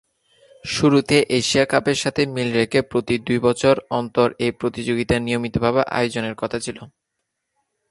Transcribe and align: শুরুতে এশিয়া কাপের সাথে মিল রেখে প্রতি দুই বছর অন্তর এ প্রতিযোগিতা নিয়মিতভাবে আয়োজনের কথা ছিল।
শুরুতে 0.65 1.17
এশিয়া 1.39 1.65
কাপের 1.65 1.97
সাথে 2.03 2.21
মিল 2.25 2.49
রেখে 2.53 2.79
প্রতি 2.81 3.15
দুই 3.27 3.39
বছর 3.39 3.75
অন্তর 3.91 4.27
এ 4.39 4.47
প্রতিযোগিতা 4.59 5.15
নিয়মিতভাবে 5.19 5.81
আয়োজনের 5.97 6.35
কথা 6.35 6.57
ছিল। 6.59 6.77